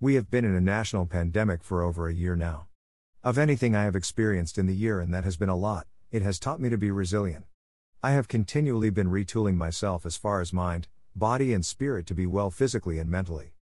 We 0.00 0.14
have 0.14 0.30
been 0.30 0.44
in 0.44 0.54
a 0.54 0.60
national 0.60 1.06
pandemic 1.06 1.64
for 1.64 1.82
over 1.82 2.06
a 2.06 2.14
year 2.14 2.36
now. 2.36 2.68
Of 3.24 3.36
anything 3.36 3.74
I 3.74 3.82
have 3.82 3.96
experienced 3.96 4.56
in 4.56 4.66
the 4.66 4.74
year, 4.74 5.00
and 5.00 5.12
that 5.12 5.24
has 5.24 5.36
been 5.36 5.48
a 5.48 5.56
lot, 5.56 5.88
it 6.12 6.22
has 6.22 6.38
taught 6.38 6.60
me 6.60 6.68
to 6.68 6.78
be 6.78 6.92
resilient. 6.92 7.46
I 8.00 8.12
have 8.12 8.28
continually 8.28 8.90
been 8.90 9.10
retooling 9.10 9.56
myself 9.56 10.06
as 10.06 10.16
far 10.16 10.40
as 10.40 10.52
mind, 10.52 10.86
body, 11.16 11.52
and 11.52 11.66
spirit 11.66 12.06
to 12.06 12.14
be 12.14 12.26
well 12.26 12.48
physically 12.48 13.00
and 13.00 13.10
mentally. 13.10 13.54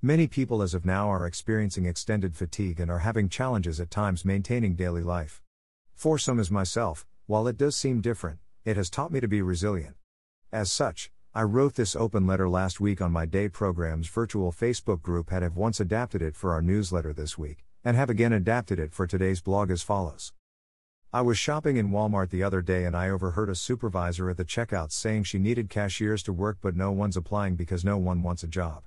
Many 0.00 0.26
people 0.26 0.62
as 0.62 0.72
of 0.72 0.86
now 0.86 1.10
are 1.10 1.26
experiencing 1.26 1.84
extended 1.84 2.34
fatigue 2.34 2.80
and 2.80 2.90
are 2.90 3.00
having 3.00 3.28
challenges 3.28 3.78
at 3.78 3.90
times 3.90 4.24
maintaining 4.24 4.76
daily 4.76 5.02
life. 5.02 5.42
For 5.94 6.16
some 6.16 6.40
as 6.40 6.50
myself, 6.50 7.04
while 7.26 7.46
it 7.46 7.58
does 7.58 7.76
seem 7.76 8.00
different, 8.00 8.38
it 8.64 8.78
has 8.78 8.88
taught 8.88 9.12
me 9.12 9.20
to 9.20 9.28
be 9.28 9.42
resilient. 9.42 9.96
As 10.50 10.72
such, 10.72 11.10
I 11.34 11.44
wrote 11.44 11.76
this 11.76 11.96
open 11.96 12.26
letter 12.26 12.46
last 12.46 12.78
week 12.78 13.00
on 13.00 13.10
my 13.10 13.24
day 13.24 13.48
program's 13.48 14.06
virtual 14.06 14.52
Facebook 14.52 15.00
group 15.00 15.32
and 15.32 15.42
have 15.42 15.56
once 15.56 15.80
adapted 15.80 16.20
it 16.20 16.36
for 16.36 16.52
our 16.52 16.60
newsletter 16.60 17.14
this 17.14 17.38
week, 17.38 17.64
and 17.82 17.96
have 17.96 18.10
again 18.10 18.34
adapted 18.34 18.78
it 18.78 18.92
for 18.92 19.06
today's 19.06 19.40
blog 19.40 19.70
as 19.70 19.80
follows. 19.80 20.34
I 21.10 21.22
was 21.22 21.38
shopping 21.38 21.78
in 21.78 21.88
Walmart 21.88 22.28
the 22.28 22.42
other 22.42 22.60
day 22.60 22.84
and 22.84 22.94
I 22.94 23.08
overheard 23.08 23.48
a 23.48 23.54
supervisor 23.54 24.28
at 24.28 24.36
the 24.36 24.44
checkout 24.44 24.92
saying 24.92 25.24
she 25.24 25.38
needed 25.38 25.70
cashiers 25.70 26.22
to 26.24 26.34
work 26.34 26.58
but 26.60 26.76
no 26.76 26.92
one's 26.92 27.16
applying 27.16 27.56
because 27.56 27.82
no 27.82 27.96
one 27.96 28.22
wants 28.22 28.42
a 28.42 28.46
job. 28.46 28.82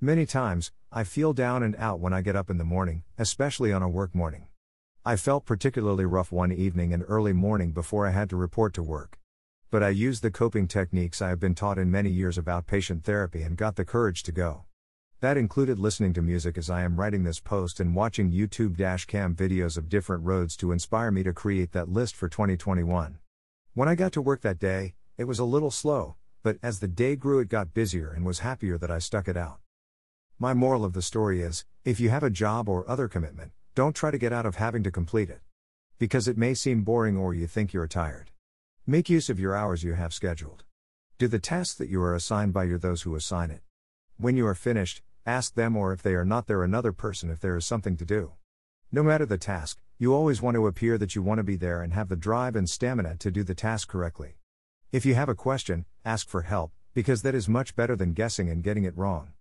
Many 0.00 0.26
times, 0.26 0.70
I 0.92 1.02
feel 1.02 1.32
down 1.32 1.64
and 1.64 1.74
out 1.74 1.98
when 1.98 2.12
I 2.12 2.22
get 2.22 2.36
up 2.36 2.50
in 2.50 2.58
the 2.58 2.62
morning, 2.62 3.02
especially 3.18 3.72
on 3.72 3.82
a 3.82 3.88
work 3.88 4.14
morning. 4.14 4.46
I 5.04 5.16
felt 5.16 5.44
particularly 5.44 6.04
rough 6.04 6.30
one 6.30 6.52
evening 6.52 6.94
and 6.94 7.02
early 7.08 7.32
morning 7.32 7.72
before 7.72 8.06
I 8.06 8.10
had 8.10 8.30
to 8.30 8.36
report 8.36 8.74
to 8.74 8.82
work. 8.84 9.18
But 9.72 9.84
I 9.84 9.90
used 9.90 10.22
the 10.22 10.32
coping 10.32 10.66
techniques 10.66 11.22
I 11.22 11.28
have 11.28 11.38
been 11.38 11.54
taught 11.54 11.78
in 11.78 11.92
many 11.92 12.10
years 12.10 12.36
of 12.36 12.46
outpatient 12.46 13.04
therapy 13.04 13.42
and 13.42 13.56
got 13.56 13.76
the 13.76 13.84
courage 13.84 14.24
to 14.24 14.32
go. 14.32 14.64
That 15.20 15.36
included 15.36 15.78
listening 15.78 16.12
to 16.14 16.22
music 16.22 16.58
as 16.58 16.68
I 16.68 16.82
am 16.82 16.98
writing 16.98 17.22
this 17.22 17.38
post 17.38 17.78
and 17.78 17.94
watching 17.94 18.32
YouTube 18.32 18.76
dashcam 18.76 19.36
videos 19.36 19.78
of 19.78 19.88
different 19.88 20.24
roads 20.24 20.56
to 20.56 20.72
inspire 20.72 21.12
me 21.12 21.22
to 21.22 21.32
create 21.32 21.70
that 21.70 21.88
list 21.88 22.16
for 22.16 22.28
2021. 22.28 23.18
When 23.74 23.88
I 23.88 23.94
got 23.94 24.10
to 24.14 24.20
work 24.20 24.40
that 24.40 24.58
day, 24.58 24.94
it 25.16 25.24
was 25.24 25.38
a 25.38 25.44
little 25.44 25.70
slow, 25.70 26.16
but 26.42 26.56
as 26.64 26.80
the 26.80 26.88
day 26.88 27.14
grew, 27.14 27.38
it 27.38 27.48
got 27.48 27.72
busier 27.72 28.10
and 28.10 28.26
was 28.26 28.40
happier 28.40 28.76
that 28.76 28.90
I 28.90 28.98
stuck 28.98 29.28
it 29.28 29.36
out. 29.36 29.60
My 30.36 30.52
moral 30.52 30.84
of 30.84 30.94
the 30.94 31.02
story 31.02 31.42
is 31.42 31.64
if 31.84 32.00
you 32.00 32.10
have 32.10 32.24
a 32.24 32.30
job 32.30 32.68
or 32.68 32.90
other 32.90 33.06
commitment, 33.06 33.52
don't 33.76 33.94
try 33.94 34.10
to 34.10 34.18
get 34.18 34.32
out 34.32 34.46
of 34.46 34.56
having 34.56 34.82
to 34.82 34.90
complete 34.90 35.30
it. 35.30 35.42
Because 36.00 36.26
it 36.26 36.36
may 36.36 36.54
seem 36.54 36.82
boring 36.82 37.16
or 37.16 37.34
you 37.34 37.46
think 37.46 37.72
you're 37.72 37.86
tired. 37.86 38.32
Make 38.90 39.08
use 39.08 39.30
of 39.30 39.38
your 39.38 39.54
hours 39.54 39.84
you 39.84 39.92
have 39.92 40.12
scheduled. 40.12 40.64
Do 41.16 41.28
the 41.28 41.38
tasks 41.38 41.76
that 41.76 41.88
you 41.88 42.02
are 42.02 42.12
assigned 42.12 42.52
by 42.52 42.64
your 42.64 42.76
those 42.76 43.02
who 43.02 43.14
assign 43.14 43.52
it. 43.52 43.62
When 44.16 44.36
you 44.36 44.44
are 44.48 44.54
finished, 44.56 45.00
ask 45.24 45.54
them 45.54 45.76
or 45.76 45.92
if 45.92 46.02
they 46.02 46.16
are 46.16 46.24
not 46.24 46.48
there 46.48 46.64
another 46.64 46.90
person 46.90 47.30
if 47.30 47.38
there 47.38 47.56
is 47.56 47.64
something 47.64 47.96
to 47.98 48.04
do. 48.04 48.32
No 48.90 49.04
matter 49.04 49.24
the 49.24 49.38
task, 49.38 49.78
you 49.96 50.12
always 50.12 50.42
want 50.42 50.56
to 50.56 50.66
appear 50.66 50.98
that 50.98 51.14
you 51.14 51.22
want 51.22 51.38
to 51.38 51.44
be 51.44 51.54
there 51.54 51.82
and 51.82 51.92
have 51.92 52.08
the 52.08 52.16
drive 52.16 52.56
and 52.56 52.68
stamina 52.68 53.14
to 53.18 53.30
do 53.30 53.44
the 53.44 53.54
task 53.54 53.86
correctly. 53.86 54.38
If 54.90 55.06
you 55.06 55.14
have 55.14 55.28
a 55.28 55.36
question, 55.36 55.84
ask 56.04 56.28
for 56.28 56.42
help, 56.42 56.72
because 56.92 57.22
that 57.22 57.36
is 57.36 57.48
much 57.48 57.76
better 57.76 57.94
than 57.94 58.12
guessing 58.12 58.50
and 58.50 58.60
getting 58.60 58.82
it 58.82 58.96
wrong. 58.96 59.34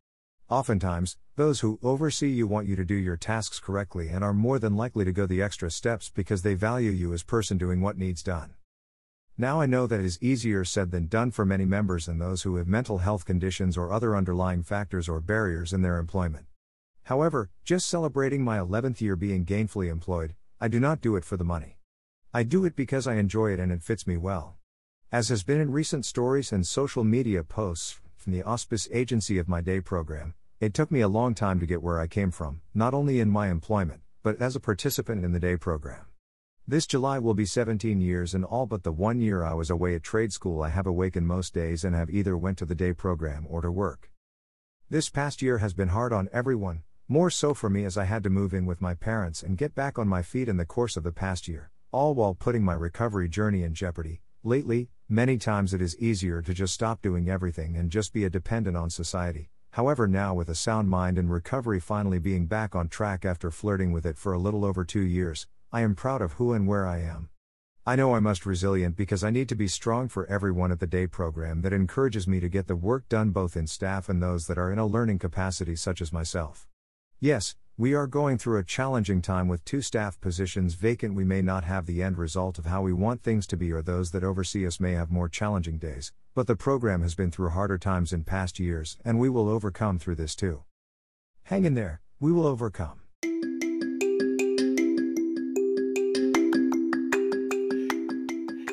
Oftentimes, 0.47 1.17
those 1.37 1.61
who 1.61 1.79
oversee 1.81 2.29
you 2.29 2.45
want 2.45 2.67
you 2.67 2.75
to 2.75 2.85
do 2.85 2.93
your 2.93 3.17
tasks 3.17 3.59
correctly 3.59 4.09
and 4.09 4.23
are 4.23 4.31
more 4.31 4.59
than 4.59 4.77
likely 4.77 5.05
to 5.05 5.11
go 5.11 5.25
the 5.25 5.41
extra 5.41 5.71
steps 5.71 6.11
because 6.11 6.43
they 6.43 6.53
value 6.53 6.91
you 6.91 7.13
as 7.13 7.23
person 7.23 7.57
doing 7.57 7.81
what 7.81 7.97
needs 7.97 8.21
done. 8.21 8.53
Now 9.41 9.61
I 9.61 9.67
know 9.67 9.87
that 9.87 10.01
is 10.01 10.21
easier 10.21 10.65
said 10.65 10.91
than 10.91 11.07
done 11.07 11.31
for 11.31 11.45
many 11.45 11.63
members 11.63 12.09
and 12.09 12.19
those 12.19 12.41
who 12.41 12.57
have 12.57 12.67
mental 12.67 12.97
health 12.97 13.23
conditions 13.23 13.77
or 13.77 13.93
other 13.93 14.13
underlying 14.13 14.63
factors 14.63 15.07
or 15.07 15.21
barriers 15.21 15.71
in 15.71 15.81
their 15.81 15.97
employment. 15.97 16.45
However, 17.03 17.49
just 17.63 17.87
celebrating 17.87 18.43
my 18.43 18.57
11th 18.57 18.99
year 18.99 19.15
being 19.15 19.45
gainfully 19.45 19.89
employed, 19.89 20.35
I 20.59 20.67
do 20.67 20.77
not 20.77 20.99
do 20.99 21.15
it 21.15 21.23
for 21.23 21.37
the 21.37 21.45
money. 21.45 21.77
I 22.33 22.43
do 22.43 22.65
it 22.65 22.75
because 22.75 23.07
I 23.07 23.13
enjoy 23.13 23.53
it 23.53 23.61
and 23.61 23.71
it 23.71 23.81
fits 23.81 24.05
me 24.05 24.17
well. 24.17 24.57
As 25.09 25.29
has 25.29 25.43
been 25.43 25.61
in 25.61 25.71
recent 25.71 26.05
stories 26.05 26.51
and 26.51 26.67
social 26.67 27.05
media 27.05 27.41
posts 27.41 27.97
from 28.17 28.33
the 28.33 28.43
auspice 28.43 28.89
agency 28.91 29.37
of 29.37 29.47
my 29.47 29.61
day 29.61 29.79
program, 29.79 30.33
it 30.59 30.73
took 30.73 30.91
me 30.91 30.99
a 30.99 31.07
long 31.07 31.33
time 31.33 31.61
to 31.61 31.65
get 31.65 31.81
where 31.81 32.01
I 32.01 32.07
came 32.07 32.31
from, 32.31 32.59
not 32.73 32.93
only 32.93 33.21
in 33.21 33.29
my 33.29 33.47
employment, 33.47 34.01
but 34.21 34.41
as 34.41 34.57
a 34.57 34.59
participant 34.59 35.23
in 35.23 35.31
the 35.31 35.39
day 35.39 35.55
program. 35.55 36.08
This 36.69 36.85
July 36.85 37.17
will 37.17 37.33
be 37.33 37.47
17 37.47 37.99
years 37.99 38.35
and 38.35 38.45
all 38.45 38.67
but 38.67 38.83
the 38.83 38.91
one 38.91 39.19
year 39.19 39.43
I 39.43 39.55
was 39.55 39.71
away 39.71 39.95
at 39.95 40.03
trade 40.03 40.31
school 40.31 40.61
I 40.61 40.69
have 40.69 40.85
awakened 40.85 41.25
most 41.25 41.51
days 41.51 41.83
and 41.83 41.95
have 41.95 42.11
either 42.11 42.37
went 42.37 42.59
to 42.59 42.65
the 42.67 42.75
day 42.75 42.93
program 42.93 43.47
or 43.49 43.61
to 43.61 43.71
work. 43.71 44.11
This 44.87 45.09
past 45.09 45.41
year 45.41 45.57
has 45.57 45.73
been 45.73 45.87
hard 45.87 46.13
on 46.13 46.29
everyone, 46.31 46.83
more 47.07 47.31
so 47.31 47.55
for 47.55 47.71
me 47.71 47.85
as 47.85 47.97
I 47.97 48.05
had 48.05 48.21
to 48.21 48.29
move 48.29 48.53
in 48.53 48.67
with 48.67 48.83
my 48.83 48.93
parents 48.93 49.41
and 49.41 49.57
get 49.57 49.73
back 49.73 49.97
on 49.97 50.07
my 50.07 50.21
feet 50.21 50.47
in 50.47 50.57
the 50.57 50.63
course 50.63 50.95
of 50.95 51.01
the 51.01 51.11
past 51.11 51.47
year, 51.47 51.71
all 51.91 52.13
while 52.13 52.35
putting 52.35 52.63
my 52.63 52.75
recovery 52.75 53.29
journey 53.29 53.63
in 53.63 53.73
jeopardy. 53.73 54.21
Lately, 54.43 54.91
many 55.09 55.39
times 55.39 55.73
it 55.73 55.81
is 55.81 55.97
easier 55.97 56.43
to 56.43 56.53
just 56.53 56.75
stop 56.75 57.01
doing 57.01 57.31
everything 57.31 57.77
and 57.77 57.89
just 57.89 58.13
be 58.13 58.25
a 58.25 58.29
dependent 58.29 58.77
on 58.77 58.91
society. 58.91 59.49
However, 59.71 60.07
now 60.07 60.35
with 60.35 60.49
a 60.49 60.55
sound 60.55 60.87
mind 60.87 61.17
and 61.17 61.31
recovery 61.31 61.79
finally 61.79 62.19
being 62.19 62.45
back 62.45 62.75
on 62.75 62.89
track 62.89 63.25
after 63.25 63.49
flirting 63.49 63.91
with 63.91 64.05
it 64.05 64.19
for 64.19 64.33
a 64.33 64.39
little 64.39 64.63
over 64.63 64.85
two 64.85 65.01
years, 65.01 65.47
I 65.71 65.81
am 65.81 65.93
proud 65.93 66.23
of 66.23 66.33
who 66.33 66.53
and 66.53 66.67
where 66.67 66.87
I 66.87 66.99
am. 67.01 67.29
I 67.85 67.95
know 67.95 68.15
I 68.15 68.19
must 68.19 68.43
resilient 68.43 68.95
because 68.95 69.23
I 69.23 69.29
need 69.29 69.47
to 69.49 69.55
be 69.55 69.67
strong 69.67 70.07
for 70.07 70.25
everyone 70.25 70.71
at 70.71 70.79
the 70.79 70.87
day 70.87 71.05
program 71.05 71.61
that 71.61 71.73
encourages 71.73 72.27
me 72.27 72.39
to 72.39 72.49
get 72.49 72.65
the 72.65 72.75
work 72.75 73.07
done 73.07 73.29
both 73.29 73.55
in 73.55 73.67
staff 73.67 74.09
and 74.09 74.19
those 74.21 74.47
that 74.47 74.57
are 74.57 74.71
in 74.71 74.79
a 74.79 74.87
learning 74.87 75.19
capacity 75.19 75.75
such 75.75 76.01
as 76.01 76.11
myself. 76.11 76.67
Yes, 77.19 77.55
we 77.77 77.93
are 77.93 78.07
going 78.07 78.39
through 78.39 78.57
a 78.57 78.63
challenging 78.63 79.21
time 79.21 79.47
with 79.47 79.63
two 79.63 79.81
staff 79.81 80.19
positions 80.19 80.73
vacant. 80.73 81.13
We 81.13 81.23
may 81.23 81.43
not 81.43 81.65
have 81.65 81.85
the 81.85 82.01
end 82.01 82.17
result 82.17 82.57
of 82.57 82.65
how 82.65 82.81
we 82.81 82.91
want 82.91 83.21
things 83.21 83.45
to 83.47 83.57
be, 83.57 83.71
or 83.71 83.83
those 83.83 84.09
that 84.09 84.23
oversee 84.23 84.65
us 84.65 84.79
may 84.79 84.93
have 84.93 85.11
more 85.11 85.29
challenging 85.29 85.77
days, 85.77 86.11
but 86.33 86.47
the 86.47 86.55
program 86.55 87.03
has 87.03 87.13
been 87.13 87.29
through 87.29 87.49
harder 87.49 87.77
times 87.77 88.11
in 88.11 88.23
past 88.23 88.59
years, 88.59 88.97
and 89.05 89.19
we 89.19 89.29
will 89.29 89.47
overcome 89.47 89.99
through 89.99 90.15
this 90.15 90.35
too. 90.35 90.63
Hang 91.43 91.65
in 91.65 91.75
there, 91.75 92.01
we 92.19 92.31
will 92.31 92.47
overcome. 92.47 93.01